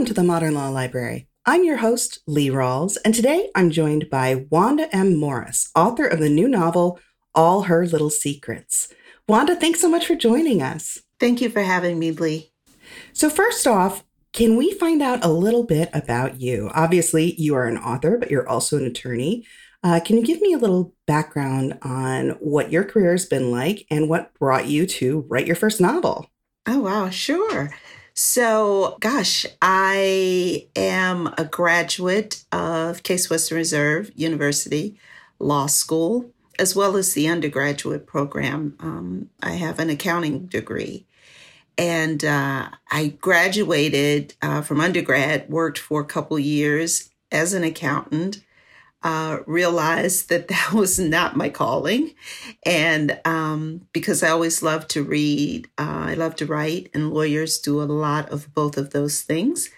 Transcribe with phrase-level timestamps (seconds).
[0.00, 1.28] Welcome to the Modern Law Library.
[1.44, 5.14] I'm your host, Lee Rawles, and today I'm joined by Wanda M.
[5.14, 6.98] Morris, author of the new novel,
[7.34, 8.88] All Her Little Secrets.
[9.28, 11.00] Wanda, thanks so much for joining us.
[11.18, 12.50] Thank you for having me, Lee.
[13.12, 14.02] So, first off,
[14.32, 16.70] can we find out a little bit about you?
[16.72, 19.44] Obviously, you are an author, but you're also an attorney.
[19.84, 23.84] Uh, can you give me a little background on what your career has been like
[23.90, 26.30] and what brought you to write your first novel?
[26.66, 27.74] Oh, wow, sure.
[28.14, 34.98] So, gosh, I am a graduate of Case Western Reserve University
[35.38, 38.76] Law School, as well as the undergraduate program.
[38.80, 41.06] Um, I have an accounting degree.
[41.78, 48.42] And uh, I graduated uh, from undergrad, worked for a couple years as an accountant,
[49.02, 52.14] uh, realized that that was not my calling.
[52.64, 57.58] And um, because I always love to read, uh, I love to write, and lawyers
[57.58, 59.70] do a lot of both of those things.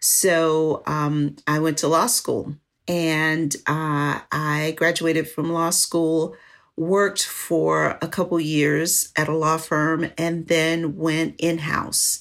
[0.00, 2.54] So um, I went to law school
[2.88, 6.34] and uh, I graduated from law school,
[6.76, 12.18] worked for a couple years at a law firm, and then went in house.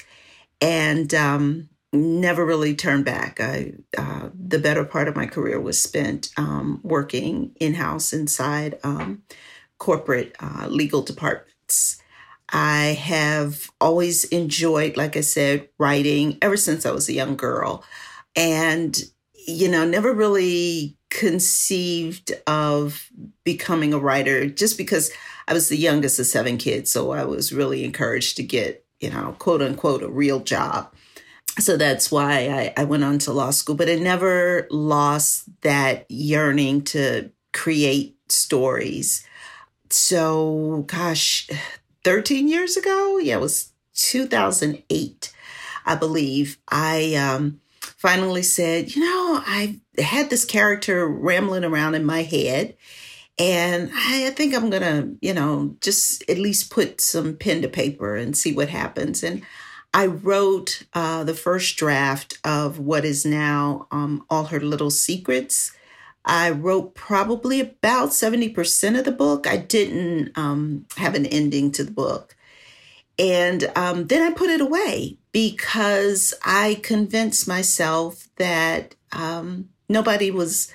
[0.61, 3.39] And um, never really turned back.
[3.39, 8.79] I, uh, the better part of my career was spent um, working in house inside
[8.83, 9.23] um,
[9.77, 12.01] corporate uh, legal departments.
[12.51, 17.83] I have always enjoyed, like I said, writing ever since I was a young girl.
[18.35, 18.99] And,
[19.47, 23.09] you know, never really conceived of
[23.43, 25.11] becoming a writer just because
[25.47, 26.91] I was the youngest of seven kids.
[26.91, 30.93] So I was really encouraged to get, you know, quote unquote, a real job
[31.59, 36.09] so that's why I, I went on to law school, but I never lost that
[36.09, 39.25] yearning to create stories.
[39.89, 41.49] So, gosh,
[42.03, 45.33] 13 years ago, yeah, it was 2008,
[45.85, 46.57] I believe.
[46.67, 52.77] I um, finally said, you know, I had this character rambling around in my head.
[53.37, 57.61] And I, I think I'm going to, you know, just at least put some pen
[57.61, 59.23] to paper and see what happens.
[59.23, 59.43] And
[59.93, 65.75] I wrote uh, the first draft of what is now um, All Her Little Secrets.
[66.23, 69.47] I wrote probably about 70% of the book.
[69.47, 72.35] I didn't um, have an ending to the book.
[73.17, 80.71] And um, then I put it away because I convinced myself that um, nobody was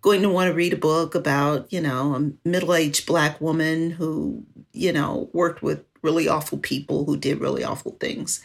[0.00, 3.90] going to want to read a book about, you know, a middle aged black woman
[3.90, 8.44] who, you know, worked with really awful people who did really awful things.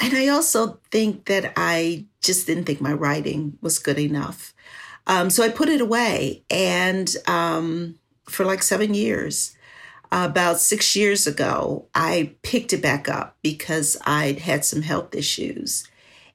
[0.00, 4.54] And I also think that I just didn't think my writing was good enough.
[5.06, 6.44] Um, so I put it away.
[6.50, 7.98] And um,
[8.28, 9.56] for like seven years,
[10.10, 15.88] about six years ago, I picked it back up because I'd had some health issues.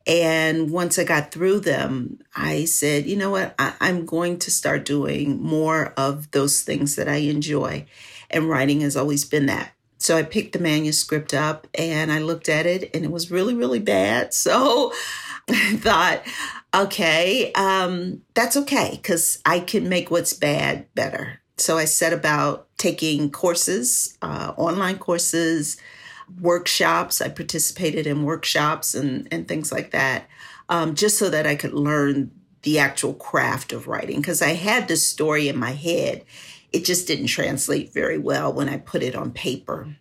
[0.05, 3.55] And once I got through them, I said, you know what?
[3.57, 7.85] I, am going to start doing more of those things that I enjoy.
[8.29, 9.72] And writing has always been that.
[10.03, 13.53] So I picked the manuscript up and I looked at it and it was really,
[13.53, 14.33] really bad.
[14.43, 14.91] So
[15.49, 16.23] I thought,
[16.75, 21.39] okay, um, that's okay because I can make what's bad better.
[21.57, 25.77] So I set about taking courses, uh, online courses,
[26.41, 27.21] workshops.
[27.21, 30.27] I participated in workshops and, and things like that,
[30.67, 32.31] um, just so that I could learn
[32.63, 36.25] the actual craft of writing because I had this story in my head
[36.73, 39.95] it just didn't translate very well when I put it on paper.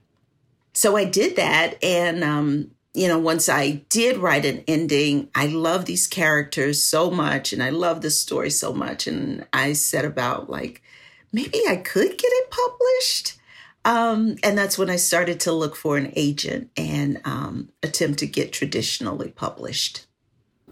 [0.73, 1.83] So I did that.
[1.85, 7.11] And, um, you know, once I did write an ending, I love these characters so
[7.11, 9.07] much and I love the story so much.
[9.07, 10.83] And I set about like,
[11.31, 13.39] maybe I could get it published.
[13.85, 18.27] Um, and that's when I started to look for an agent and um, attempt to
[18.27, 20.07] get traditionally published.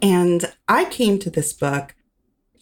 [0.01, 1.93] And I came to this book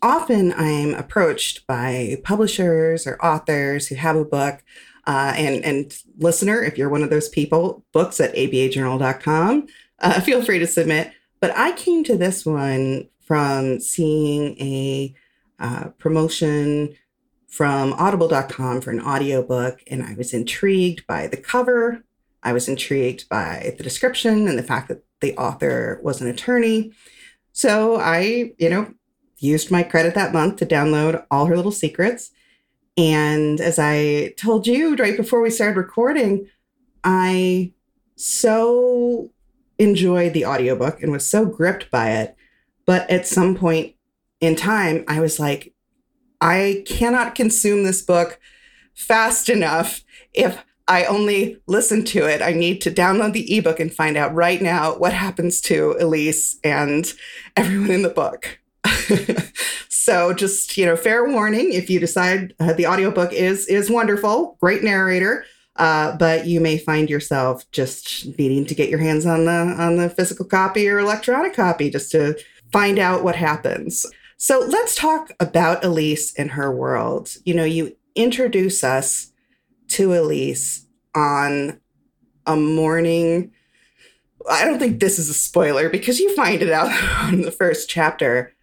[0.01, 4.63] often I'm approached by publishers or authors who have a book.
[5.07, 9.67] Uh, and, and listener, if you're one of those people, books at abajournal.com,
[9.99, 11.11] uh, feel free to submit.
[11.39, 15.13] But I came to this one from seeing a
[15.59, 16.95] uh, promotion
[17.47, 22.03] from audible.com for an audiobook, and I was intrigued by the cover.
[22.43, 26.93] I was intrigued by the description and the fact that the author was an attorney.
[27.51, 28.93] So I, you know,
[29.39, 32.31] used my credit that month to download all her little secrets.
[32.97, 36.47] And as I told you right before we started recording,
[37.03, 37.73] I
[38.15, 39.31] so
[39.77, 42.35] enjoyed the audiobook and was so gripped by it.
[42.85, 43.95] But at some point
[44.41, 45.73] in time, I was like,
[46.41, 48.39] I cannot consume this book
[48.93, 50.03] fast enough
[50.33, 52.41] if I only listen to it.
[52.41, 56.57] I need to download the ebook and find out right now what happens to Elise
[56.63, 57.13] and
[57.55, 58.58] everyone in the book.
[59.89, 64.57] so just, you know, fair warning if you decide uh, the audiobook is is wonderful,
[64.61, 65.45] great narrator,
[65.75, 69.97] uh, but you may find yourself just needing to get your hands on the on
[69.97, 72.37] the physical copy or electronic copy just to
[72.71, 74.05] find out what happens.
[74.37, 77.35] So let's talk about Elise and her world.
[77.43, 79.31] You know, you introduce us
[79.89, 80.85] to Elise
[81.15, 81.79] on
[82.45, 83.51] a morning.
[84.49, 86.89] I don't think this is a spoiler because you find it out
[87.33, 88.53] in the first chapter.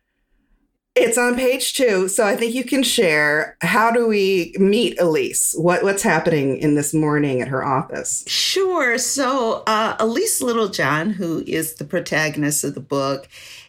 [0.98, 3.58] It's on page two, so I think you can share.
[3.60, 5.54] How do we meet Elise?
[5.58, 8.24] What what's happening in this morning at her office?
[8.26, 8.96] Sure.
[8.96, 13.28] So uh, Elise Littlejohn, who is the protagonist of the book,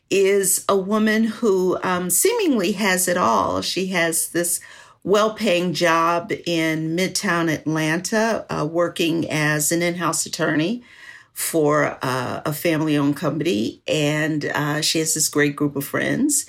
[0.10, 3.62] is a woman who um, seemingly has it all.
[3.62, 4.62] She has this
[5.04, 10.82] well paying job in Midtown Atlanta, uh, working as an in house attorney
[11.34, 13.82] for uh, a family owned company.
[13.86, 16.46] And uh, she has this great group of friends.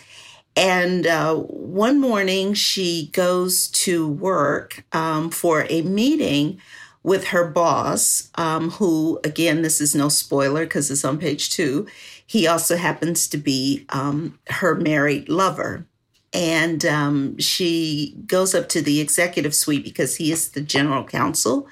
[0.58, 6.60] And uh, one morning she goes to work um, for a meeting
[7.04, 11.86] with her boss, um, who, again, this is no spoiler because it's on page two.
[12.26, 15.86] He also happens to be um, her married lover.
[16.32, 21.68] And um, she goes up to the executive suite because he is the general counsel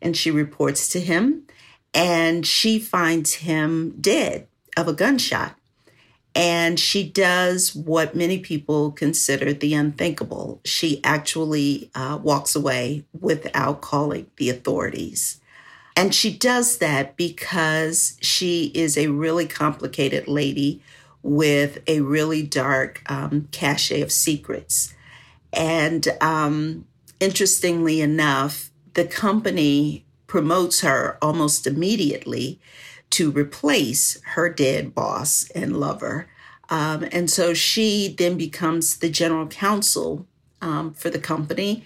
[0.00, 1.42] and she reports to him.
[1.92, 4.46] And she finds him dead
[4.76, 5.57] of a gunshot.
[6.34, 10.60] And she does what many people consider the unthinkable.
[10.64, 15.40] She actually uh, walks away without calling the authorities.
[15.96, 20.80] And she does that because she is a really complicated lady
[21.24, 24.94] with a really dark um, cachet of secrets.
[25.52, 26.86] And um,
[27.18, 32.60] interestingly enough, the company promotes her almost immediately
[33.10, 36.28] to replace her dead boss and lover.
[36.70, 40.26] Um, and so she then becomes the general counsel
[40.60, 41.84] um, for the company.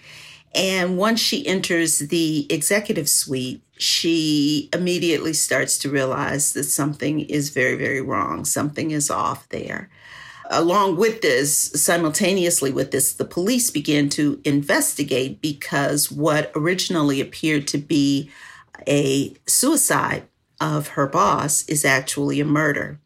[0.53, 7.49] And once she enters the executive suite, she immediately starts to realize that something is
[7.49, 8.45] very, very wrong.
[8.45, 9.89] Something is off there.
[10.51, 17.67] Along with this, simultaneously with this, the police begin to investigate because what originally appeared
[17.69, 18.29] to be
[18.87, 20.27] a suicide
[20.63, 22.97] of her boss is actually a murder.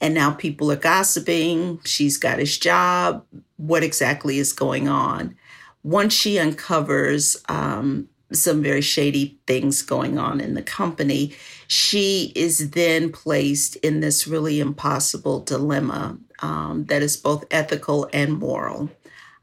[0.00, 1.80] And now people are gossiping.
[1.84, 3.24] She's got his job.
[3.56, 5.36] What exactly is going on?
[5.82, 11.34] Once she uncovers um, some very shady things going on in the company,
[11.66, 18.38] she is then placed in this really impossible dilemma um, that is both ethical and
[18.38, 18.90] moral.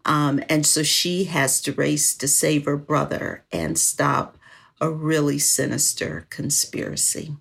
[0.05, 4.37] Um, and so she has to race to save her brother and stop
[4.83, 7.33] a really sinister conspiracy.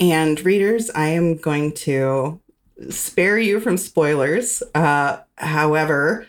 [0.00, 2.40] And readers, I am going to
[2.88, 4.62] spare you from spoilers.
[4.74, 6.26] Uh, however,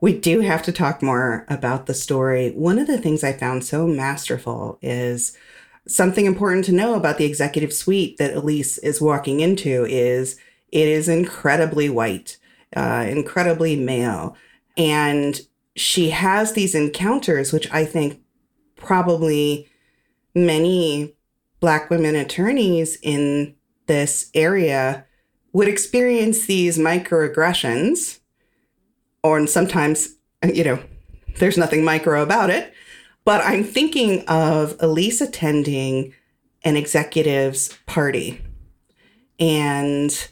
[0.00, 2.50] we do have to talk more about the story.
[2.50, 5.36] One of the things I found so masterful is
[5.86, 10.36] something important to know about the executive suite that Elise is walking into is
[10.72, 12.38] it is incredibly white,
[12.74, 14.36] uh, incredibly male.
[14.76, 15.40] And
[15.76, 18.20] she has these encounters, which I think
[18.74, 19.68] probably
[20.36, 21.14] many
[21.58, 23.56] Black women attorneys in
[23.86, 25.06] this area
[25.52, 28.20] would experience these microaggressions
[29.22, 30.78] or sometimes, you know,
[31.38, 32.72] there's nothing micro about it.
[33.24, 36.12] But I'm thinking of Elise attending
[36.62, 38.42] an executive's party
[39.40, 40.28] and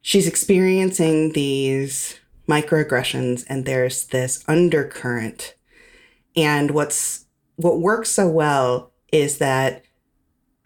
[0.00, 5.54] she's experiencing these microaggressions and there's this undercurrent.
[6.34, 7.26] And what's
[7.56, 9.84] what works so well is that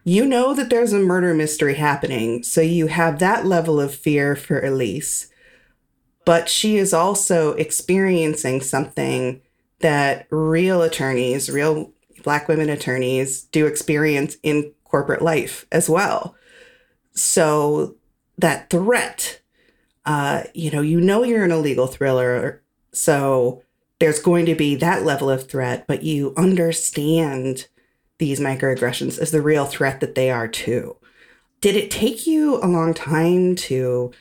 [0.05, 4.37] you know that there's a murder mystery happening, so you have that level of fear
[4.37, 5.31] for Elise
[6.27, 9.41] but she is also experiencing something
[9.79, 11.93] that real attorneys, real
[12.25, 16.35] Black women attorneys, do experience in corporate life as well.
[17.15, 17.95] So
[18.39, 19.41] that threat,
[20.05, 22.61] uh, you know, you know you're in a legal thriller,
[22.93, 23.63] so
[24.01, 27.69] there's going to be that level of threat, but you understand
[28.19, 30.97] these microaggressions as the real threat that they are too.
[31.61, 34.13] Did it take you a long time to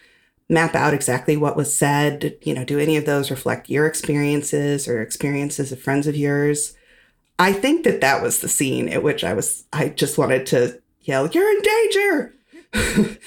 [0.49, 2.37] map out exactly what was said.
[2.41, 6.75] You know, do any of those reflect your experiences or experiences of friends of yours?
[7.37, 10.79] I think that that was the scene at which I was, I just wanted to
[11.01, 12.33] yell, You're in danger!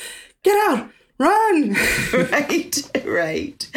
[0.43, 0.91] Get out!
[1.19, 1.75] Run!
[2.13, 3.71] right, right.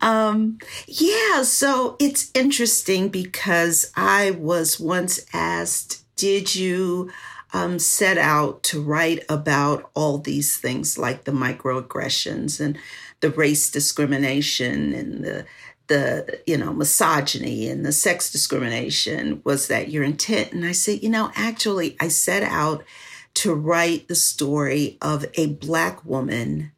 [0.00, 7.10] Um, yeah, so it's interesting because I was once asked did you
[7.54, 12.78] um, set out to write about all these things like the microaggressions and
[13.20, 15.46] the race discrimination and the
[15.86, 19.40] the you know misogyny and the sex discrimination?
[19.44, 20.52] Was that your intent?
[20.52, 22.84] And i said you know actually i set out
[23.32, 26.72] to write the story of a black woman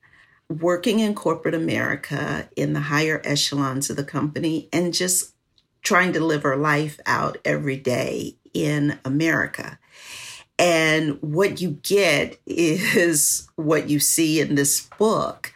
[0.49, 5.33] working in corporate america in the higher echelons of the company and just
[5.83, 9.79] trying to live her life out every day in america
[10.59, 15.53] and what you get is what you see in this book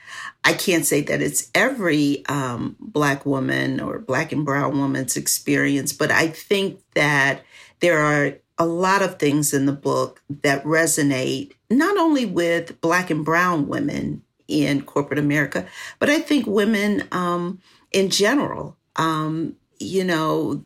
[0.46, 5.92] I can't say that it's every um, Black woman or Black and Brown woman's experience,
[5.92, 7.42] but I think that
[7.80, 13.10] there are a lot of things in the book that resonate not only with Black
[13.10, 15.66] and Brown women in corporate America,
[15.98, 17.60] but I think women um,
[17.90, 18.76] in general.
[18.94, 20.64] Um, you know,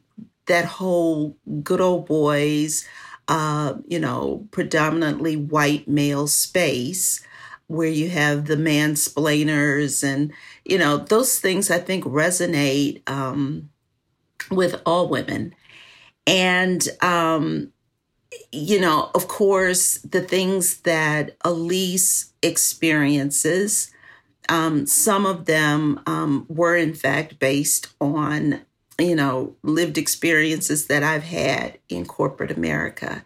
[0.51, 2.87] that whole good old boys,
[3.29, 7.25] uh, you know, predominantly white male space
[7.69, 10.33] where you have the mansplainers and
[10.65, 13.71] you know those things i think resonate um,
[14.51, 15.55] with all women.
[16.27, 17.73] And um,
[18.51, 23.93] you know of course the things that elise experiences
[24.49, 28.63] um, some of them um, were in fact based on
[29.01, 33.25] you know lived experiences that i've had in corporate america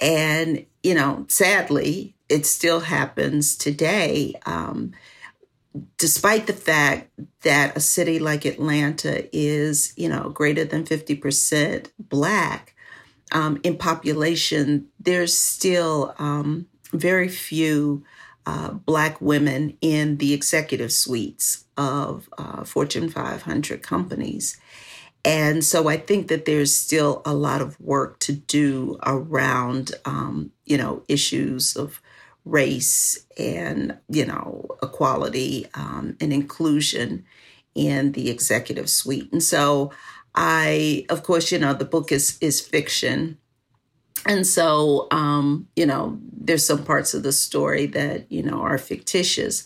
[0.00, 4.34] and you know sadly it still happens today.
[4.46, 4.92] Um,
[5.98, 7.10] despite the fact
[7.42, 12.74] that a city like Atlanta is, you know, greater than 50% Black
[13.32, 18.04] um, in population, there's still um, very few
[18.46, 24.60] uh, Black women in the executive suites of uh, Fortune 500 companies.
[25.24, 30.52] And so I think that there's still a lot of work to do around, um,
[30.66, 32.02] you know, issues of
[32.44, 37.24] race and you know equality um, and inclusion
[37.74, 39.32] in the executive suite.
[39.32, 39.90] And so
[40.36, 43.38] i of course you know the book is is fiction.
[44.26, 48.78] And so um, you know there's some parts of the story that you know are
[48.78, 49.64] fictitious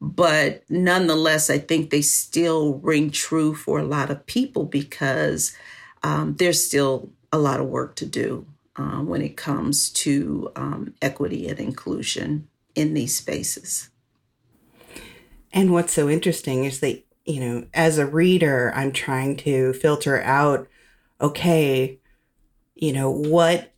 [0.00, 5.56] but nonetheless i think they still ring true for a lot of people because
[6.02, 10.94] um, there's still a lot of work to do uh, when it comes to um,
[11.02, 13.90] equity and inclusion in these spaces.
[15.52, 20.22] And what's so interesting is that, you know, as a reader, I'm trying to filter
[20.22, 20.68] out,
[21.20, 21.98] okay,
[22.74, 23.72] you know, what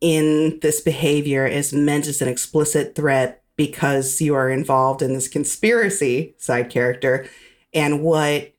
[0.00, 5.28] in this behavior is meant as an explicit threat because you are involved in this
[5.28, 7.28] conspiracy side character,
[7.74, 8.54] and what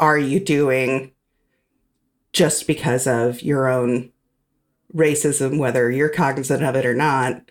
[0.00, 1.12] are you doing
[2.32, 4.10] just because of your own
[4.94, 7.50] racism, whether you're cognizant of it or not.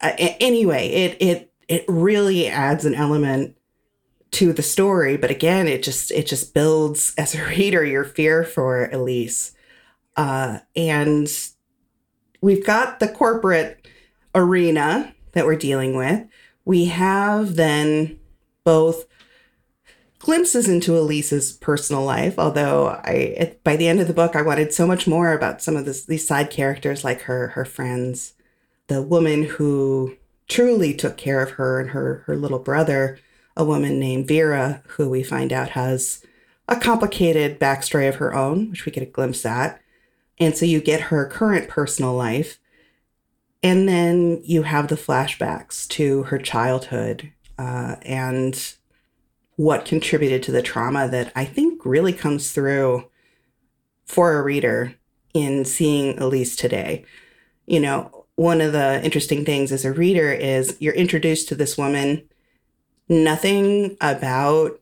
[0.00, 3.56] Uh, anyway, it it it really adds an element
[4.32, 8.44] to the story, but again, it just it just builds as a reader your fear
[8.44, 9.52] for Elise,
[10.16, 11.28] uh, and
[12.40, 13.86] we've got the corporate
[14.34, 16.26] arena that we're dealing with.
[16.64, 18.18] We have then
[18.64, 19.04] both
[20.18, 22.38] glimpses into Elise's personal life.
[22.38, 25.76] Although I, by the end of the book, I wanted so much more about some
[25.76, 28.32] of this, these side characters, like her her friends,
[28.86, 30.16] the woman who
[30.48, 33.18] truly took care of her and her her little brother,
[33.56, 36.24] a woman named Vera, who we find out has
[36.68, 39.80] a complicated backstory of her own, which we get a glimpse at.
[40.38, 42.58] And so you get her current personal life.
[43.64, 48.74] And then you have the flashbacks to her childhood uh, and
[49.56, 53.08] what contributed to the trauma that I think really comes through
[54.04, 54.94] for a reader
[55.32, 57.06] in seeing Elise today.
[57.64, 61.78] You know, one of the interesting things as a reader is you're introduced to this
[61.78, 62.28] woman,
[63.08, 64.78] nothing about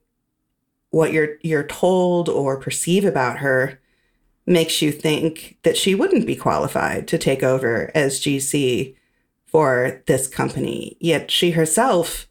[0.91, 3.81] what you're you're told or perceive about her
[4.47, 8.97] makes you think that she wouldn't be qualified to take over as GC
[9.47, 10.97] for this company.
[11.01, 12.27] Yet she herself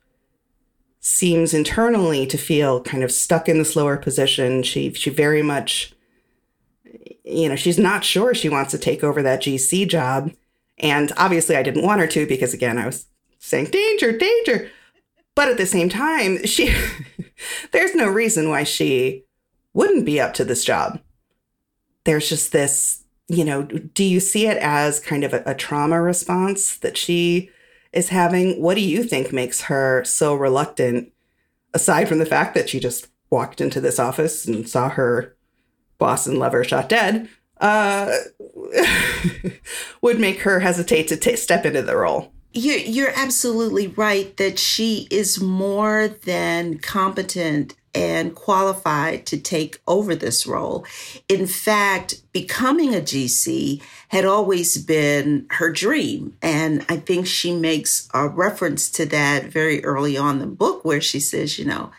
[1.00, 4.64] seems internally to feel kind of stuck in this lower position.
[4.64, 5.94] She she very much
[7.24, 10.32] you know, she's not sure she wants to take over that GC job.
[10.78, 13.06] And obviously I didn't want her to because again, I was
[13.40, 14.70] saying danger, danger.
[15.36, 16.74] But at the same time, she
[17.72, 19.24] there's no reason why she
[19.74, 21.00] wouldn't be up to this job.
[22.04, 26.02] There's just this, you know, do you see it as kind of a, a trauma
[26.02, 27.50] response that she
[27.94, 28.62] is having.
[28.62, 31.12] What do you think makes her so reluctant,
[31.74, 35.36] aside from the fact that she just walked into this office and saw her
[35.98, 37.28] boss and lover shot dead?
[37.62, 38.12] uh,
[40.02, 42.34] would make her hesitate to t- step into the role.
[42.54, 50.16] You're, you're absolutely right that she is more than competent and qualified to take over
[50.16, 50.86] this role.
[51.28, 56.38] In fact, becoming a GC had always been her dream.
[56.42, 61.02] And I think she makes a reference to that very early on the book where
[61.02, 61.92] she says, you know,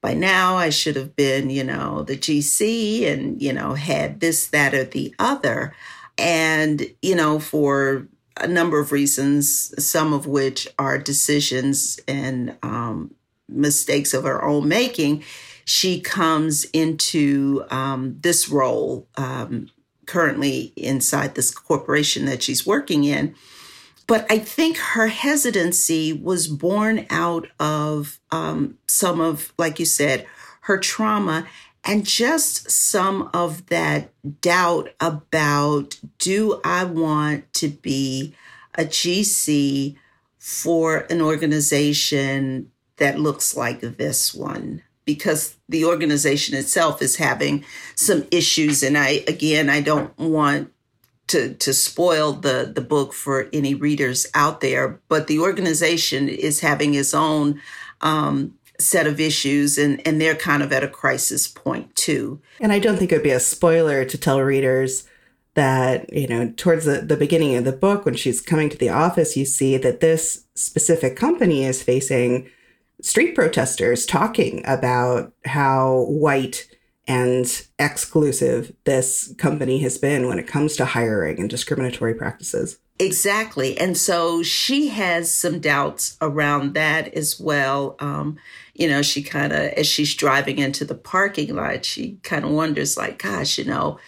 [0.00, 4.46] by now I should have been, you know, the GC and, you know, had this,
[4.48, 5.74] that, or the other.
[6.16, 13.14] And, you know, for a number of reasons, some of which are decisions and um,
[13.50, 15.24] mistakes of her own making,
[15.64, 19.70] she comes into um, this role um,
[20.06, 23.34] currently inside this corporation that she's working in.
[24.06, 30.26] But I think her hesitancy was born out of um, some of, like you said,
[30.62, 31.46] her trauma
[31.84, 38.34] and just some of that doubt about do I want to be
[38.74, 39.96] a GC
[40.38, 44.82] for an organization that looks like this one?
[45.04, 47.64] Because the organization itself is having
[47.96, 48.82] some issues.
[48.82, 50.72] And I, again, I don't want
[51.28, 56.60] to, to spoil the, the book for any readers out there, but the organization is
[56.60, 57.60] having its own
[58.00, 62.40] um, set of issues and, and they're kind of at a crisis point too.
[62.60, 65.06] And I don't think it would be a spoiler to tell readers
[65.54, 68.88] that, you know, towards the, the beginning of the book, when she's coming to the
[68.88, 72.48] office, you see that this specific company is facing
[73.02, 76.68] street protesters talking about how white
[77.06, 82.78] and exclusive this company has been when it comes to hiring and discriminatory practices.
[83.00, 83.78] Exactly.
[83.78, 87.96] And so she has some doubts around that as well.
[87.98, 88.38] Um,
[88.74, 92.50] you know, she kind of, as she's driving into the parking lot, she kind of
[92.50, 93.98] wonders, like, gosh, you know,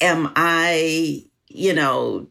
[0.00, 2.28] am I, you know,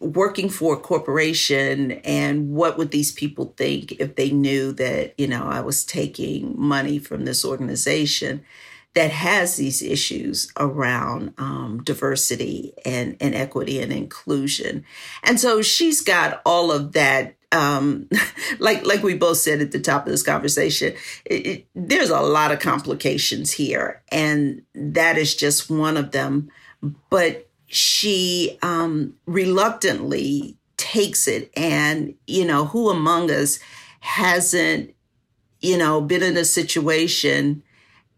[0.00, 5.26] working for a corporation and what would these people think if they knew that, you
[5.26, 8.44] know, I was taking money from this organization?
[8.94, 14.84] that has these issues around um, diversity and, and equity and inclusion.
[15.22, 18.08] And so she's got all of that um,
[18.58, 22.20] like like we both said at the top of this conversation, it, it, there's a
[22.20, 26.50] lot of complications here, and that is just one of them.
[27.10, 33.58] But she um, reluctantly takes it, and you know, who among us
[34.00, 34.94] hasn't,
[35.60, 37.62] you know, been in a situation,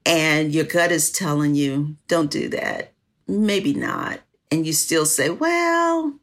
[0.06, 2.92] and your gut is telling you, "Don't do that."
[3.26, 6.14] Maybe not, and you still say, "Well,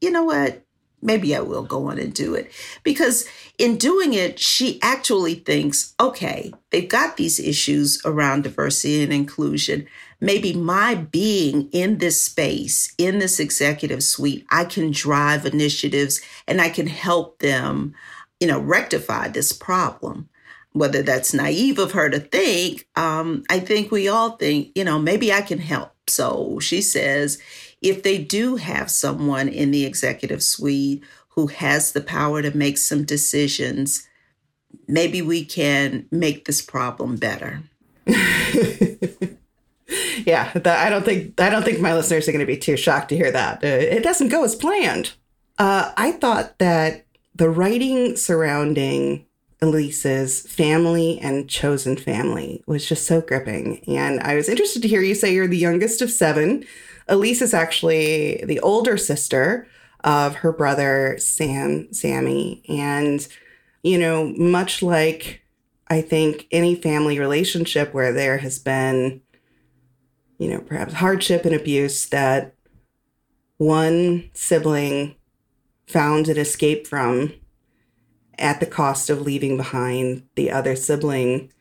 [0.00, 0.64] you know what."
[1.00, 2.50] maybe I will go on and do it.
[2.82, 9.12] Because in doing it, she actually thinks, okay, they've got these issues around diversity and
[9.12, 9.86] inclusion.
[10.20, 16.60] Maybe my being in this space, in this executive suite, I can drive initiatives and
[16.60, 17.94] I can help them,
[18.40, 20.28] you know, rectify this problem.
[20.72, 24.98] Whether that's naive of her to think, um, I think we all think, you know,
[24.98, 25.92] maybe I can help.
[26.08, 27.38] So she says,
[27.80, 32.76] if they do have someone in the executive suite who has the power to make
[32.78, 34.08] some decisions,
[34.88, 37.62] maybe we can make this problem better.
[40.28, 43.08] yeah, I don't think I don't think my listeners are going to be too shocked
[43.08, 43.64] to hear that.
[43.64, 45.12] Uh, it doesn't go as planned.
[45.58, 49.26] Uh, I thought that the writing surrounding
[49.60, 55.02] Elise's family and chosen family was just so gripping, and I was interested to hear
[55.02, 56.64] you say you're the youngest of seven.
[57.08, 59.66] Elise is actually the older sister
[60.04, 62.62] of her brother Sam, Sammy.
[62.68, 63.26] And,
[63.82, 65.42] you know, much like
[65.88, 69.22] I think any family relationship where there has been,
[70.38, 72.54] you know, perhaps hardship and abuse that
[73.58, 75.16] one sibling
[75.86, 77.32] found an escape from
[78.38, 81.52] at the cost of leaving behind the other sibling.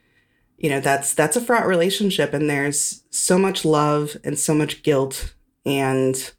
[0.58, 4.82] You know that's that's a fraught relationship and there's so much love and so much
[4.82, 5.36] guilt
[5.66, 6.32] and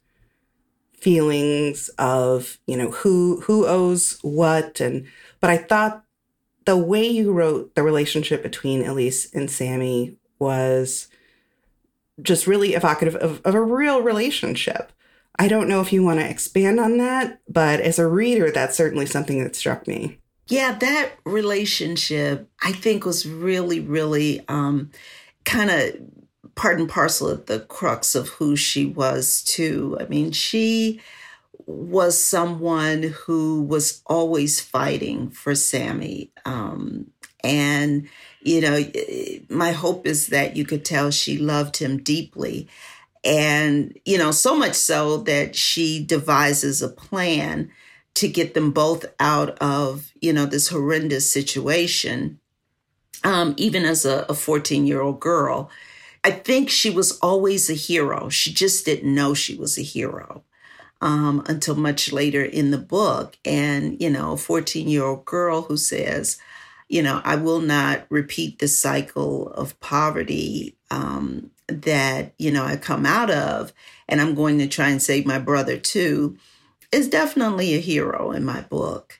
[0.99, 5.05] feelings of you know who who owes what and
[5.39, 6.03] but i thought
[6.65, 11.07] the way you wrote the relationship between elise and sammy was
[12.21, 14.91] just really evocative of, of a real relationship
[15.37, 18.77] i don't know if you want to expand on that but as a reader that's
[18.77, 24.89] certainly something that struck me yeah that relationship i think was really really um
[25.45, 25.95] kind of
[26.59, 29.97] part and parcel of the crux of who she was too.
[29.97, 30.99] I mean, she
[31.65, 36.33] was someone who was always fighting for Sammy.
[36.43, 37.11] Um,
[37.45, 38.09] and,
[38.41, 38.79] you know,
[39.49, 42.67] my hope is that you could tell she loved him deeply.
[43.23, 47.69] And, you know, so much so that she devises a plan
[48.15, 52.39] to get them both out of, you know, this horrendous situation,
[53.23, 55.69] um, even as a 14 year old girl.
[56.23, 58.29] I think she was always a hero.
[58.29, 60.43] She just didn't know she was a hero
[61.01, 63.37] um, until much later in the book.
[63.45, 66.37] And, you know, a 14 year old girl who says,
[66.89, 72.77] you know, I will not repeat the cycle of poverty um, that, you know, I
[72.77, 73.71] come out of,
[74.07, 76.35] and I'm going to try and save my brother too,
[76.91, 79.19] is definitely a hero in my book.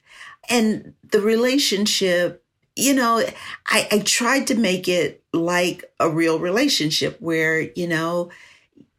[0.49, 2.43] And the relationship,
[2.75, 3.23] you know,
[3.67, 8.31] I, I tried to make it like a real relationship where, you know,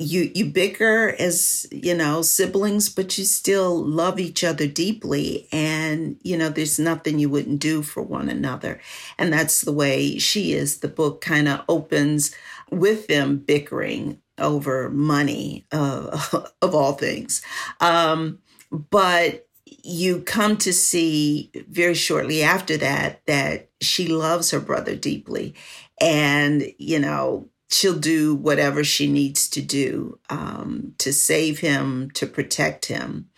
[0.00, 5.46] you you bicker as you know siblings but you still love each other deeply.
[5.52, 8.80] And you know there's nothing you wouldn't do for one another.
[9.18, 10.78] And that's the way she is.
[10.78, 12.34] The book kind of opens
[12.70, 16.18] with them bickering over money uh,
[16.62, 17.42] of all things.
[17.80, 18.38] Um,
[18.72, 19.46] but
[19.82, 25.54] you come to see very shortly after that that she loves her brother deeply.
[26.00, 32.26] And you know she'll do whatever she needs to do um, to save him, to
[32.26, 33.28] protect him.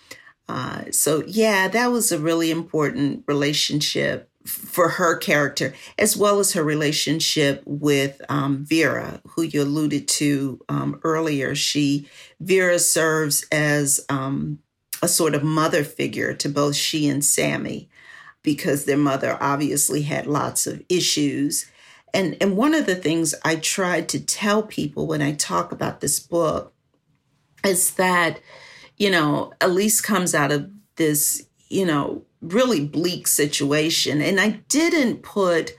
[0.49, 6.53] Uh, so, yeah, that was a really important relationship for her character, as well as
[6.53, 11.55] her relationship with um, Vera, who you alluded to um, earlier.
[11.55, 12.09] She
[12.40, 14.59] Vera serves as um,
[15.01, 17.88] a sort of mother figure to both she and Sammy,
[18.42, 21.71] because their mother obviously had lots of issues
[22.14, 26.01] and, and one of the things I tried to tell people when I talk about
[26.01, 26.72] this book
[27.64, 28.40] is that,
[28.96, 34.20] you know, Elise comes out of this, you know, really bleak situation.
[34.20, 35.72] And I didn't put,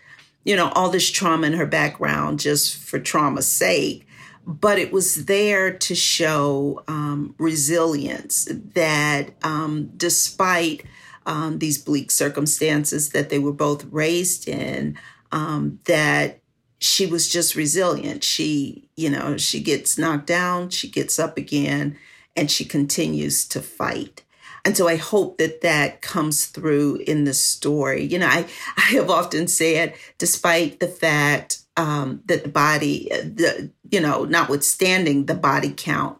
[0.44, 4.08] you know, all this trauma in her background just for trauma's sake,
[4.48, 10.84] but it was there to show um, resilience that um, despite
[11.26, 14.98] um, these bleak circumstances that they were both raised in,
[15.34, 16.40] um, that
[16.80, 18.24] she was just resilient.
[18.24, 21.98] She, you know, she gets knocked down, she gets up again,
[22.36, 24.24] and she continues to fight.
[24.66, 28.04] And so I hope that that comes through in the story.
[28.04, 28.46] You know, I,
[28.78, 35.26] I have often said, despite the fact um, that the body, the, you know, notwithstanding
[35.26, 36.20] the body count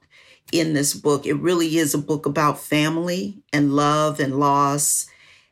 [0.52, 5.08] in this book, it really is a book about family and love and loss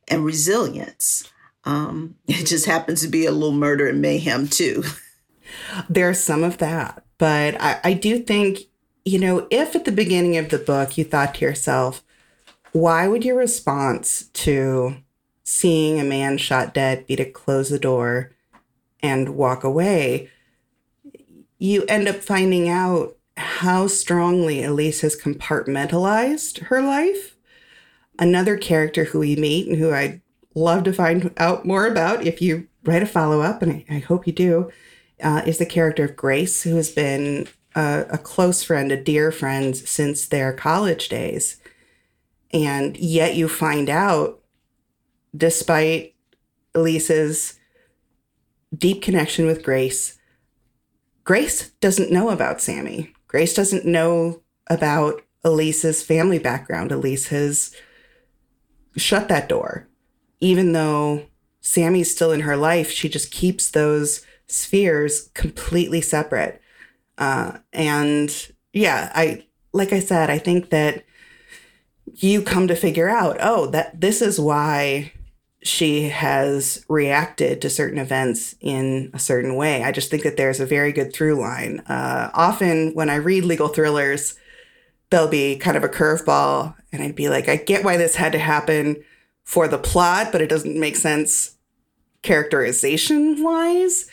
[0.07, 1.30] and resilience.
[1.63, 4.83] Um, it just happens to be a little murder and mayhem too.
[5.89, 8.59] There's some of that, but I, I do think,
[9.03, 12.03] you know, if at the beginning of the book you thought to yourself,
[12.71, 14.95] why would your response to
[15.43, 18.31] seeing a man shot dead be to close the door
[19.03, 20.29] and walk away?
[21.57, 27.35] You end up finding out how strongly Elise has compartmentalized her life.
[28.19, 30.20] Another character who we meet and who I
[30.55, 33.99] love to find out more about if you write a follow up, and I, I,
[33.99, 34.71] hope you do,
[35.21, 39.31] uh, is the character of Grace, who has been a, a close friend, a dear
[39.31, 41.57] friend since their college days.
[42.51, 44.41] And yet you find out,
[45.35, 46.15] despite
[46.75, 47.59] Elise's
[48.75, 50.17] deep connection with Grace,
[51.23, 53.13] Grace doesn't know about Sammy.
[53.27, 56.91] Grace doesn't know about Elise's family background.
[56.91, 57.73] Elise has
[58.97, 59.87] shut that door
[60.41, 61.27] even though
[61.61, 66.61] Sammy's still in her life, she just keeps those spheres completely separate.
[67.17, 71.05] Uh, and yeah, I like I said, I think that
[72.15, 75.13] you come to figure out, oh, that this is why
[75.63, 79.83] she has reacted to certain events in a certain way.
[79.83, 81.79] I just think that there's a very good through line.
[81.81, 84.37] Uh, often when I read legal thrillers,
[85.11, 88.31] there'll be kind of a curveball, and I'd be like, I get why this had
[88.31, 89.03] to happen
[89.51, 91.57] for the plot, but it doesn't make sense
[92.21, 94.09] characterization wise.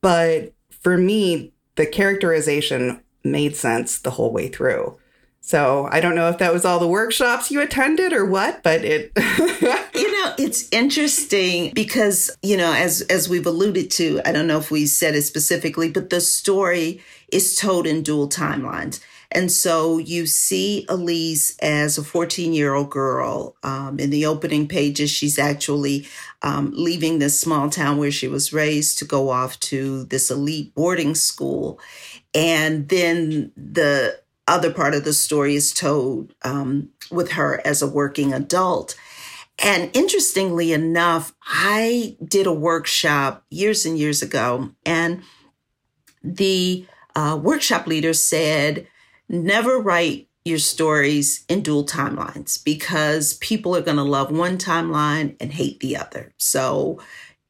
[0.00, 4.98] But for me, the characterization made sense the whole way through.
[5.40, 8.84] So I don't know if that was all the workshops you attended or what, but
[8.84, 9.12] it
[9.94, 14.58] You know, it's interesting because, you know, as as we've alluded to, I don't know
[14.58, 18.98] if we said it specifically, but the story is told in dual timelines.
[19.34, 23.56] And so you see Elise as a 14 year old girl.
[23.62, 26.06] Um, in the opening pages, she's actually
[26.42, 30.74] um, leaving this small town where she was raised to go off to this elite
[30.74, 31.80] boarding school.
[32.34, 37.88] And then the other part of the story is told um, with her as a
[37.88, 38.96] working adult.
[39.58, 45.22] And interestingly enough, I did a workshop years and years ago, and
[46.24, 48.88] the uh, workshop leader said,
[49.28, 55.36] never write your stories in dual timelines because people are going to love one timeline
[55.40, 56.32] and hate the other.
[56.36, 57.00] So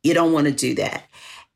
[0.02, 1.04] you don't want to do that.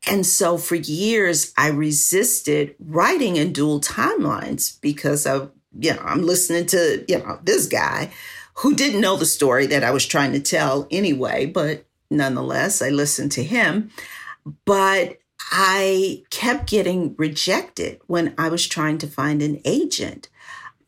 [0.06, 6.22] And so for years, I resisted writing in dual timelines because of, you know, I'm
[6.22, 8.12] listening to, you know, this guy
[8.54, 12.88] who didn't know the story that I was trying to tell anyway, but nonetheless, I
[12.88, 13.90] listened to him.
[14.64, 15.18] But
[15.50, 20.28] I kept getting rejected when I was trying to find an agent.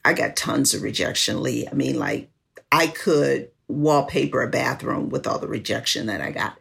[0.04, 1.68] I got tons of rejection, Lee.
[1.68, 2.30] I mean, like,
[2.72, 6.58] I could wallpaper a bathroom with all the rejection that I got.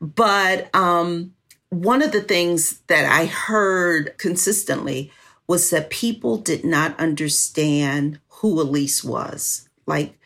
[0.00, 1.34] But um,
[1.68, 5.12] one of the things that I heard consistently
[5.46, 9.68] was that people did not understand who Elise was.
[9.86, 10.18] Like,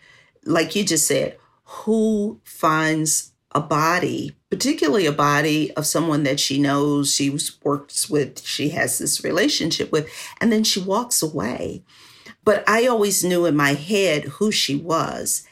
[0.45, 6.59] like you just said, who finds a body, particularly a body of someone that she
[6.59, 10.09] knows, she works with, she has this relationship with,
[10.41, 11.83] and then she walks away.
[12.45, 15.47] But I always knew in my head who she was.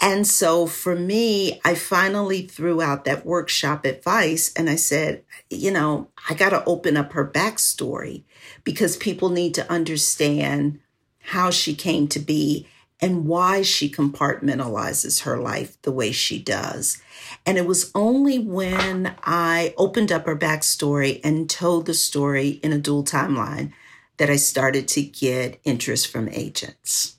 [0.00, 5.70] And so for me, I finally threw out that workshop advice and I said, you
[5.70, 8.24] know, I got to open up her backstory
[8.64, 10.80] because people need to understand
[11.20, 12.66] how she came to be
[13.00, 17.00] and why she compartmentalizes her life the way she does.
[17.46, 22.72] And it was only when I opened up her backstory and told the story in
[22.72, 23.72] a dual timeline
[24.16, 27.16] that I started to get interest from agents.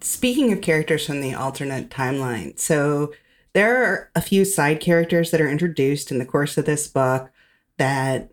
[0.00, 3.12] Speaking of characters from the alternate timeline, so
[3.52, 7.30] there are a few side characters that are introduced in the course of this book
[7.76, 8.30] that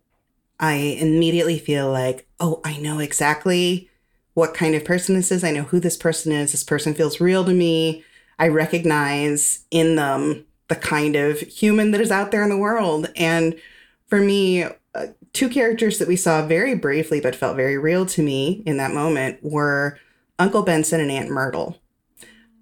[0.59, 3.89] I immediately feel like, oh, I know exactly
[4.35, 5.43] what kind of person this is.
[5.43, 6.51] I know who this person is.
[6.51, 8.03] This person feels real to me.
[8.37, 13.11] I recognize in them the kind of human that is out there in the world.
[13.15, 13.59] And
[14.07, 18.23] for me, uh, two characters that we saw very briefly but felt very real to
[18.23, 19.99] me in that moment were
[20.39, 21.77] Uncle Benson and Aunt Myrtle.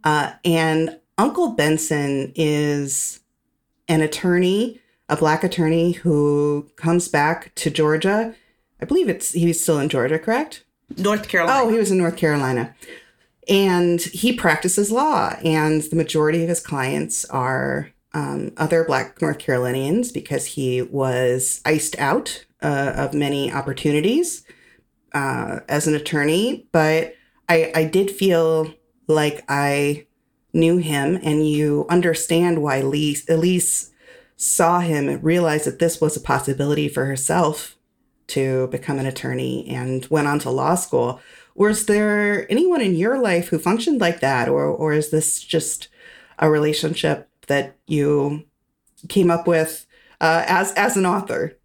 [0.04, 3.22] Uh, and Uncle Benson is
[3.88, 8.36] an attorney, a black attorney who comes back to Georgia.
[8.82, 10.66] I believe it's he's still in Georgia, correct?
[10.98, 11.62] North Carolina.
[11.62, 12.76] Oh, he was in North Carolina.
[13.48, 19.40] And he practices law, and the majority of his clients are um, other Black North
[19.40, 24.46] Carolinians because he was iced out uh, of many opportunities
[25.14, 26.68] uh, as an attorney.
[26.72, 27.16] But
[27.50, 28.74] I, I did feel
[29.08, 30.06] like I
[30.54, 33.92] knew him, and you understand why Elise, Elise
[34.38, 37.76] saw him and realized that this was a possibility for herself
[38.28, 41.20] to become an attorney and went on to law school.
[41.56, 45.88] Was there anyone in your life who functioned like that, or or is this just
[46.40, 48.44] a relationship that you
[49.10, 49.86] came up with
[50.20, 51.58] uh, as as an author?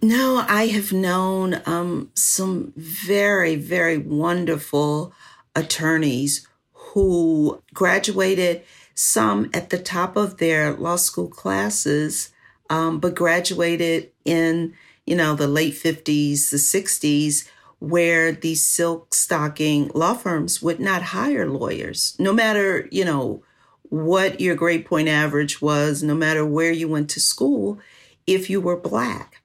[0.00, 5.12] No, I have known um, some very very wonderful
[5.54, 8.62] attorneys who graduated
[8.94, 12.32] some at the top of their law school classes,
[12.70, 14.72] um, but graduated in
[15.04, 17.46] you know the late fifties, the sixties,
[17.80, 23.42] where these silk stocking law firms would not hire lawyers, no matter you know
[23.94, 27.78] what your grade point average was, no matter where you went to school,
[28.26, 29.40] if you were Black.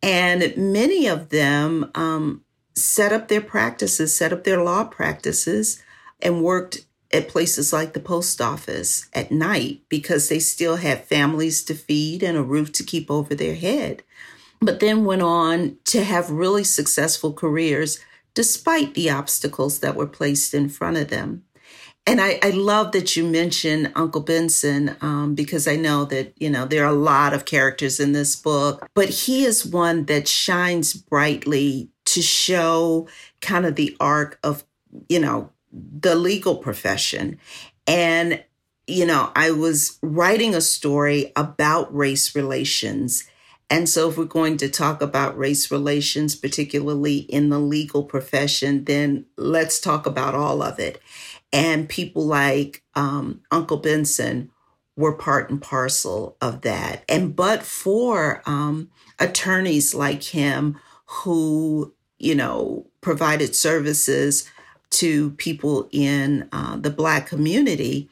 [0.00, 2.44] And many of them um,
[2.76, 5.82] set up their practices, set up their law practices,
[6.22, 11.64] and worked at places like the post office at night because they still had families
[11.64, 14.04] to feed and a roof to keep over their head.
[14.60, 17.98] But then went on to have really successful careers
[18.34, 21.42] despite the obstacles that were placed in front of them.
[22.10, 26.50] And I, I love that you mentioned Uncle Benson um, because I know that, you
[26.50, 30.26] know, there are a lot of characters in this book, but he is one that
[30.26, 33.06] shines brightly to show
[33.40, 34.64] kind of the arc of,
[35.08, 37.38] you know, the legal profession.
[37.86, 38.42] And,
[38.88, 43.22] you know, I was writing a story about race relations.
[43.72, 48.84] And so, if we're going to talk about race relations, particularly in the legal profession,
[48.86, 51.00] then let's talk about all of it.
[51.52, 54.50] And people like um, Uncle Benson
[54.96, 57.04] were part and parcel of that.
[57.08, 64.48] And but for um, attorneys like him who, you know, provided services
[64.90, 68.08] to people in uh, the Black community,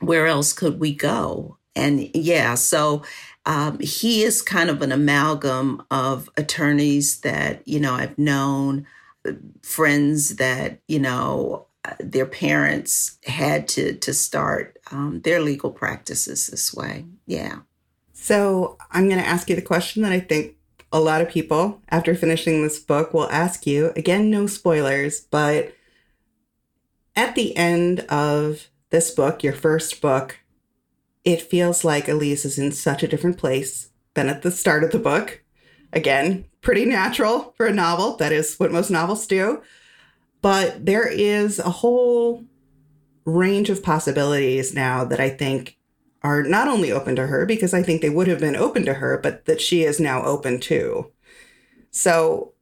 [0.00, 1.58] where else could we go?
[1.74, 3.02] And yeah, so
[3.46, 8.86] um, he is kind of an amalgam of attorneys that, you know, I've known,
[9.62, 11.66] friends that, you know,
[11.98, 17.06] their parents had to to start um, their legal practices this way.
[17.26, 17.60] Yeah.
[18.12, 20.56] So I'm going to ask you the question that I think
[20.92, 23.92] a lot of people, after finishing this book, will ask you.
[23.96, 25.72] Again, no spoilers, but
[27.16, 30.38] At the end of this book, your first book,
[31.24, 34.90] it feels like Elise is in such a different place than at the start of
[34.90, 35.42] the book.
[35.92, 38.16] Again, pretty natural for a novel.
[38.16, 39.60] That is what most novels do.
[40.42, 42.44] But there is a whole
[43.24, 45.76] range of possibilities now that I think
[46.22, 48.94] are not only open to her, because I think they would have been open to
[48.94, 51.10] her, but that she is now open to.
[51.90, 52.52] So,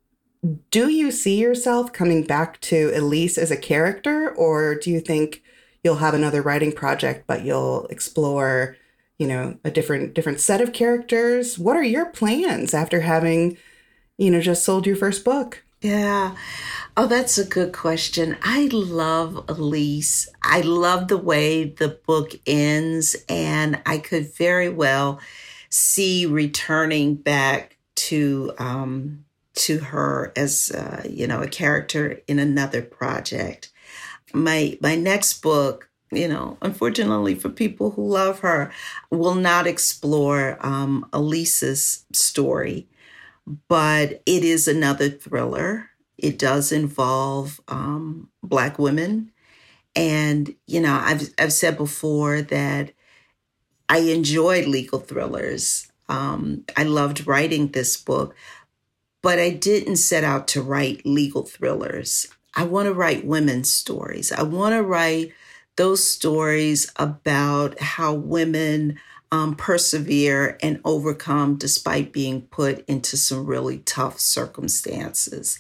[0.71, 5.43] do you see yourself coming back to Elise as a character, or do you think
[5.83, 8.77] you'll have another writing project, but you'll explore,
[9.19, 11.59] you know, a different different set of characters?
[11.59, 13.57] What are your plans after having,
[14.17, 15.65] you know, just sold your first book?
[15.81, 16.35] Yeah.
[16.97, 18.37] Oh, that's a good question.
[18.43, 20.29] I love Elise.
[20.43, 25.21] I love the way the book ends, and I could very well
[25.71, 32.83] see returning back to um, to her as uh, you know a character in another
[32.83, 33.71] project.
[34.35, 38.71] My my next book, you know, unfortunately for people who love her,
[39.11, 42.89] will not explore um, Elise's story,
[43.69, 49.31] but it is another thriller it does involve um, Black women.
[49.95, 52.93] And, you know, I've, I've said before that
[53.89, 55.91] I enjoyed legal thrillers.
[56.09, 58.35] Um, I loved writing this book,
[59.23, 62.27] but I didn't set out to write legal thrillers.
[62.55, 64.33] I want to write women's stories.
[64.33, 65.33] I want to write
[65.77, 68.99] those stories about how women
[69.31, 75.59] um, persevere and overcome despite being put into some really tough circumstances.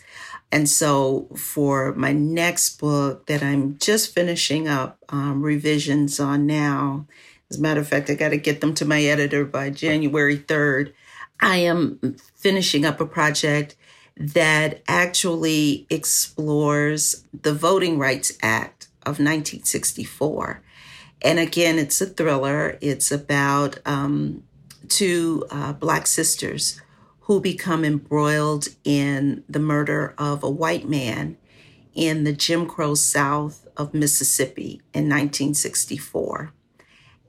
[0.50, 7.06] And so for my next book that I'm just finishing up um, revisions on now,
[7.50, 10.38] as a matter of fact, I got to get them to my editor by January
[10.38, 10.92] 3rd.
[11.40, 13.76] I am finishing up a project
[14.16, 20.62] that actually explores the Voting Rights Act of 1964.
[21.22, 22.78] And again, it's a thriller.
[22.80, 24.44] It's about um,
[24.88, 26.80] two uh, Black sisters
[27.22, 31.36] who become embroiled in the murder of a white man
[31.94, 36.52] in the Jim Crow South of Mississippi in 1964.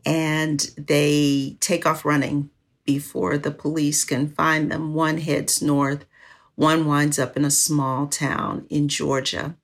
[0.06, 2.50] And they take off running
[2.86, 4.94] before the police can find them.
[4.94, 6.06] One heads north,
[6.56, 9.56] one winds up in a small town in Georgia.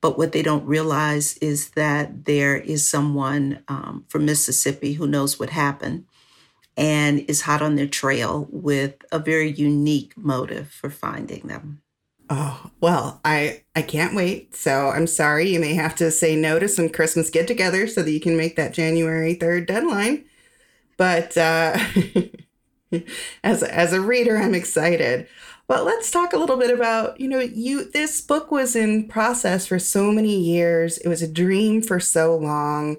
[0.00, 5.38] But what they don't realize is that there is someone um, from Mississippi who knows
[5.38, 6.06] what happened
[6.76, 11.82] and is hot on their trail with a very unique motive for finding them.
[12.30, 14.54] Oh, well, I I can't wait.
[14.54, 18.02] So I'm sorry you may have to say no to some Christmas get together so
[18.02, 20.24] that you can make that January 3rd deadline.
[20.96, 21.76] But uh
[23.44, 25.26] as as a reader, I'm excited.
[25.70, 29.68] But let's talk a little bit about, you know, you this book was in process
[29.68, 30.98] for so many years.
[30.98, 32.96] It was a dream for so long.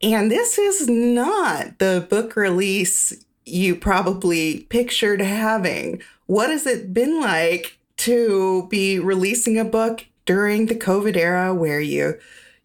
[0.00, 3.12] And this is not the book release
[3.44, 6.00] you probably pictured having.
[6.24, 11.82] What has it been like to be releasing a book during the COVID era where
[11.82, 12.18] you,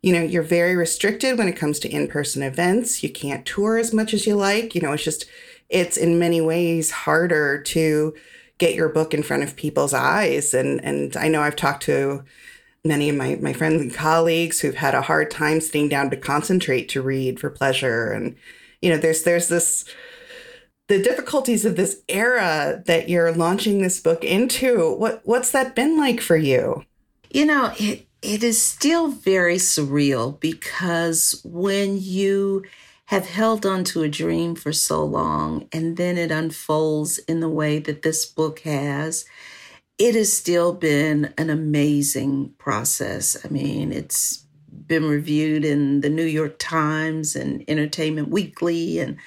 [0.03, 3.03] you know, you're very restricted when it comes to in-person events.
[3.03, 4.73] You can't tour as much as you like.
[4.73, 5.25] You know, it's just
[5.67, 8.13] it's in many ways harder to
[8.57, 10.53] get your book in front of people's eyes.
[10.53, 12.23] And and I know I've talked to
[12.85, 16.17] many of my, my friends and colleagues who've had a hard time sitting down to
[16.17, 18.11] concentrate to read for pleasure.
[18.11, 18.35] And,
[18.81, 19.85] you know, there's there's this
[20.87, 24.95] the difficulties of this era that you're launching this book into.
[24.95, 26.85] What what's that been like for you?
[27.31, 32.63] You know, it it is still very surreal because when you
[33.07, 37.49] have held on to a dream for so long and then it unfolds in the
[37.49, 39.25] way that this book has,
[39.97, 43.37] it has still been an amazing process.
[43.45, 44.45] I mean, it's
[44.87, 49.17] been reviewed in the New York Times and Entertainment Weekly and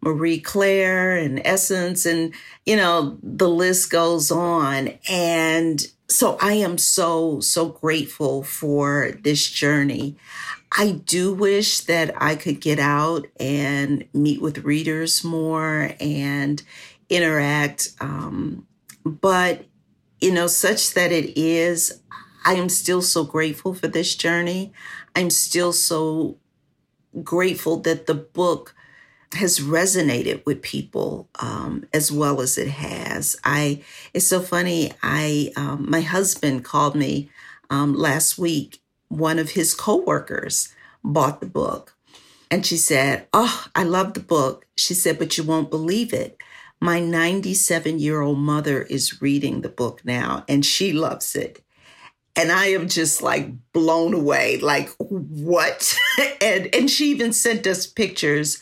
[0.00, 2.32] Marie Claire and Essence, and
[2.64, 4.90] you know, the list goes on.
[5.08, 10.16] And so I am so, so grateful for this journey.
[10.72, 16.62] I do wish that I could get out and meet with readers more and
[17.08, 17.90] interact.
[18.00, 18.66] Um,
[19.04, 19.64] but
[20.20, 22.00] you know, such that it is,
[22.44, 24.72] I am still so grateful for this journey.
[25.14, 26.38] I'm still so
[27.22, 28.74] grateful that the book
[29.34, 33.36] has resonated with people um, as well as it has.
[33.44, 33.82] I
[34.14, 34.92] it's so funny.
[35.02, 37.30] I um, my husband called me
[37.70, 38.80] um, last week.
[39.08, 40.74] One of his coworkers
[41.04, 41.94] bought the book,
[42.50, 46.38] and she said, "Oh, I love the book." She said, "But you won't believe it.
[46.80, 51.62] My 97 year old mother is reading the book now and she loves it.
[52.36, 54.58] and I am just like blown away.
[54.58, 55.96] Like, what?
[56.40, 58.60] and and she even sent us pictures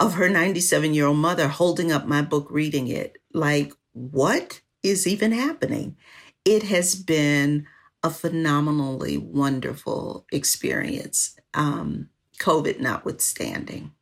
[0.00, 3.18] of her 97 year old mother holding up my book, reading it.
[3.32, 5.96] Like, what is even happening?
[6.44, 7.66] It has been
[8.02, 12.08] a phenomenally wonderful experience, um,
[12.40, 13.92] COVID notwithstanding.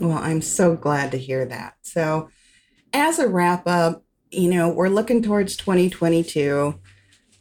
[0.00, 1.76] Well, I'm so glad to hear that.
[1.82, 2.30] So,
[2.92, 6.78] as a wrap up, you know, we're looking towards 2022.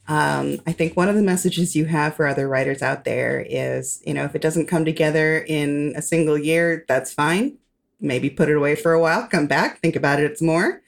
[0.08, 4.02] Um, I think one of the messages you have for other writers out there is,
[4.06, 7.58] you know, if it doesn't come together in a single year, that's fine.
[8.02, 10.82] Maybe put it away for a while, come back, think about it some more.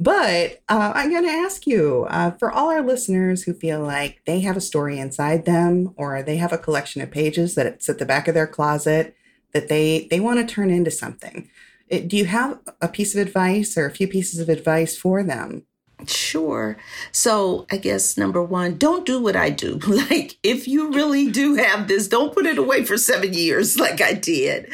[0.00, 4.22] But uh, I'm going to ask you uh, for all our listeners who feel like
[4.26, 7.98] they have a story inside them or they have a collection of pages that's at
[7.98, 9.16] the back of their closet
[9.52, 11.50] that they they want to turn into something.
[11.90, 15.64] Do you have a piece of advice or a few pieces of advice for them?
[16.06, 16.76] Sure.
[17.10, 19.80] So I guess number one, don't do what I do.
[20.08, 24.00] Like, if you really do have this, don't put it away for seven years like
[24.00, 24.70] I did.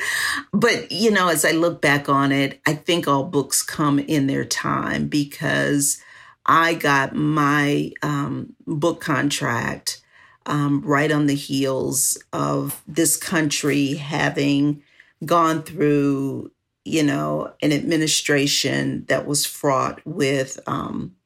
[0.52, 4.26] But, you know, as I look back on it, I think all books come in
[4.26, 6.00] their time because
[6.44, 10.02] I got my um, book contract
[10.46, 14.82] um, right on the heels of this country having
[15.24, 16.50] gone through
[16.84, 21.16] you know, an administration that was fraught with, um,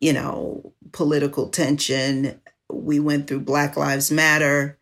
[0.00, 2.40] you know, political tension.
[2.70, 4.78] We went through Black Lives Matter.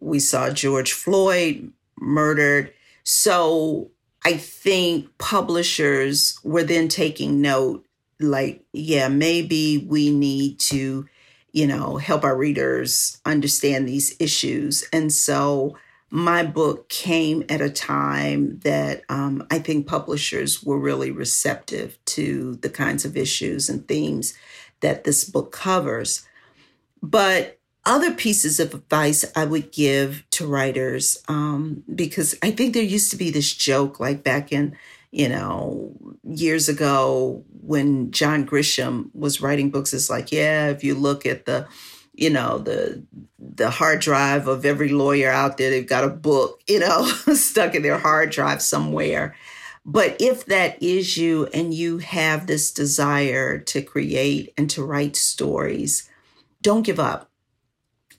[0.00, 2.72] We saw George Floyd murdered.
[3.04, 3.90] So
[4.24, 7.86] I think publishers were then taking note
[8.20, 11.06] like, yeah, maybe we need to,
[11.52, 14.84] you know, help our readers understand these issues.
[14.92, 15.76] And so
[16.10, 22.56] my book came at a time that um, I think publishers were really receptive to
[22.56, 24.34] the kinds of issues and themes
[24.80, 26.26] that this book covers.
[27.02, 32.82] But other pieces of advice I would give to writers, um, because I think there
[32.82, 34.76] used to be this joke, like back in,
[35.10, 40.94] you know, years ago when John Grisham was writing books, it's like, yeah, if you
[40.94, 41.66] look at the,
[42.18, 43.04] you know, the
[43.38, 45.70] the hard drive of every lawyer out there.
[45.70, 49.36] They've got a book, you know, stuck in their hard drive somewhere.
[49.86, 55.16] But if that is you and you have this desire to create and to write
[55.16, 56.10] stories,
[56.60, 57.30] don't give up.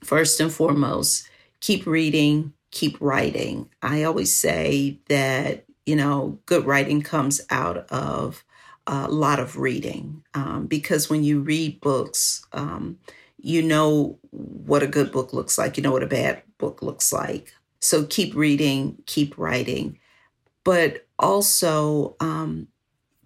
[0.02, 1.28] First and foremost,
[1.60, 3.68] keep reading, keep writing.
[3.82, 8.44] I always say that, you know, good writing comes out of
[8.86, 12.98] a lot of reading um, because when you read books, um,
[13.42, 17.12] you know what a good book looks like, you know what a bad book looks
[17.12, 17.52] like.
[17.80, 19.98] So keep reading, keep writing,
[20.64, 22.68] but also um,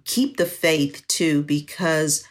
[0.05, 2.25] keep the faith too, because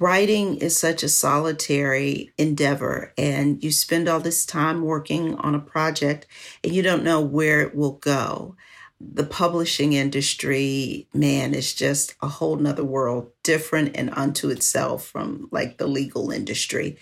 [0.00, 5.60] writing is such a solitary endeavor and you spend all this time working on a
[5.60, 6.26] project
[6.64, 8.56] and you don't know where it will go
[9.00, 15.48] the publishing industry, man, is just a whole nother world, different and unto itself from
[15.50, 16.96] like the legal industry.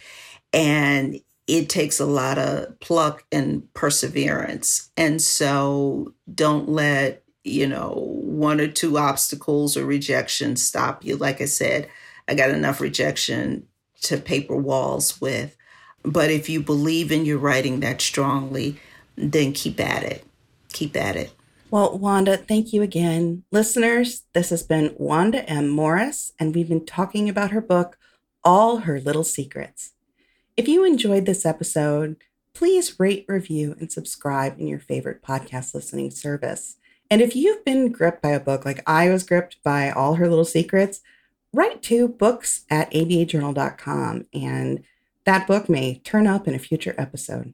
[0.55, 4.91] And it takes a lot of pluck and perseverance.
[4.97, 7.93] And so don't let, you know,
[8.23, 11.17] one or two obstacles or rejection stop you.
[11.17, 11.89] Like I said,
[12.29, 13.67] I got enough rejection
[14.03, 15.57] to paper walls with.
[16.03, 18.79] But if you believe in your writing that strongly,
[19.17, 20.25] then keep at it.
[20.73, 21.33] Keep at it.
[21.71, 23.45] Well, Wanda, thank you again.
[23.51, 25.69] Listeners, this has been Wanda M.
[25.69, 27.99] Morris, and we've been talking about her book,
[28.45, 29.94] All Her Little Secrets.
[30.57, 32.17] If you enjoyed this episode,
[32.55, 36.77] please rate, review, and subscribe in your favorite podcast listening service.
[37.11, 40.29] And if you've been gripped by a book like I was gripped by All Her
[40.29, 41.01] Little Secrets,
[41.53, 44.85] write to books at abajournal.com and
[45.25, 47.53] that book may turn up in a future episode.